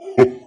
ho 0.00 0.24